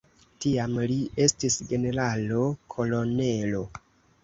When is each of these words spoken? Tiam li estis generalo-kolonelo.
Tiam 0.45 0.79
li 0.91 0.95
estis 1.25 1.59
generalo-kolonelo. 1.73 3.65